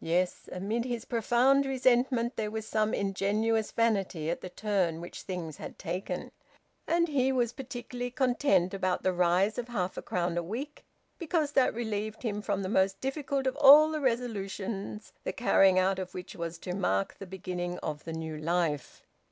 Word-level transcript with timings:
Yes, 0.00 0.48
amid 0.50 0.84
his 0.84 1.04
profound 1.04 1.64
resentment, 1.64 2.34
there 2.34 2.50
was 2.50 2.66
some 2.66 2.92
ingenuous 2.92 3.70
vanity 3.70 4.28
at 4.28 4.40
the 4.40 4.48
turn 4.48 5.00
which 5.00 5.22
things 5.22 5.58
had 5.58 5.78
taken. 5.78 6.32
And 6.88 7.06
he 7.06 7.30
was 7.30 7.52
particularly 7.52 8.10
content 8.10 8.74
about 8.74 9.04
the 9.04 9.12
rise 9.12 9.58
of 9.58 9.68
half 9.68 9.96
a 9.96 10.02
crown 10.02 10.36
a 10.36 10.42
week, 10.42 10.82
because 11.18 11.52
that 11.52 11.72
relieved 11.72 12.24
him 12.24 12.42
from 12.42 12.62
the 12.64 12.68
most 12.68 13.00
difficult 13.00 13.46
of 13.46 13.54
all 13.60 13.92
the 13.92 14.00
resolutions 14.00 15.12
the 15.22 15.32
carrying 15.32 15.78
out 15.78 16.00
of 16.00 16.14
which 16.14 16.34
was 16.34 16.58
to 16.58 16.74
mark 16.74 17.14
the 17.16 17.24
beginning 17.28 17.78
of 17.78 18.02
the 18.02 18.12
new 18.12 18.36
life. 18.36 19.04